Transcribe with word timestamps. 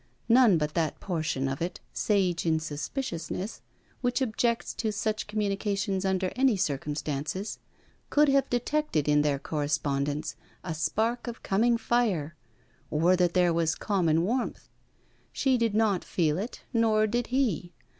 None 0.27 0.57
but 0.57 0.73
that 0.73 0.99
portion 0.99 1.47
of 1.47 1.61
it, 1.61 1.79
sage 1.93 2.43
in 2.43 2.59
suspiciousness, 2.59 3.61
which 4.01 4.19
objects 4.19 4.73
to 4.73 4.91
such 4.91 5.27
communications 5.27 6.05
under 6.05 6.31
any 6.35 6.57
circumstances, 6.57 7.59
could 8.09 8.27
have 8.27 8.49
detected 8.49 9.07
in 9.07 9.21
their 9.21 9.37
correspondence 9.37 10.35
a 10.63 10.73
spark 10.73 11.27
of 11.27 11.43
coming 11.43 11.77
fire 11.77 12.35
or 12.89 13.15
that 13.15 13.35
there 13.35 13.53
was 13.53 13.75
common 13.75 14.23
warmth. 14.23 14.69
She 15.31 15.55
did 15.55 15.75
not 15.75 16.03
feel 16.03 16.39
it, 16.39 16.63
nor 16.73 17.05
did 17.05 17.27
he. 17.27 17.71